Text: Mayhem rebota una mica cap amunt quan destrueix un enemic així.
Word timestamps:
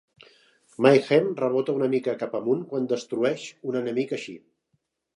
Mayhem 0.85 1.27
rebota 1.41 1.77
una 1.81 1.91
mica 1.93 2.17
cap 2.23 2.35
amunt 2.41 2.65
quan 2.73 2.91
destrueix 2.97 3.49
un 3.73 3.81
enemic 3.85 4.19
així. 4.21 4.39